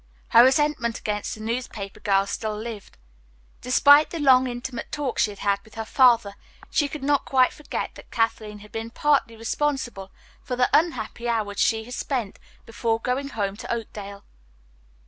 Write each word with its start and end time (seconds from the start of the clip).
Her 0.29 0.43
resentment 0.43 0.97
against 0.97 1.35
the 1.35 1.41
newspaper 1.41 1.99
girl 1.99 2.25
still 2.25 2.57
lived. 2.57 2.97
Despite 3.61 4.09
the 4.09 4.17
long, 4.17 4.47
intimate 4.47 4.91
talk 4.91 5.19
she 5.19 5.35
had 5.35 5.59
with 5.63 5.75
her 5.75 5.85
father, 5.85 6.33
she 6.71 6.87
could 6.87 7.03
not 7.03 7.23
quite 7.23 7.53
forget 7.53 7.93
that 7.93 8.09
Kathleen 8.09 8.57
had 8.65 8.71
been 8.71 8.89
partly 8.89 9.35
responsible 9.37 10.11
for 10.41 10.55
the 10.55 10.71
unhappy 10.73 11.29
hours 11.29 11.59
she 11.59 11.83
had 11.83 11.93
spent 11.93 12.39
before 12.65 12.99
going 12.99 13.27
home 13.29 13.55
to 13.57 13.71
Oakdale. 13.71 14.23